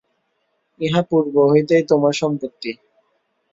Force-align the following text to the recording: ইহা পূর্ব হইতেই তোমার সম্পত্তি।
ইহা 0.79 1.01
পূর্ব 1.09 1.35
হইতেই 1.51 1.83
তোমার 1.89 2.13
সম্পত্তি। 2.21 2.71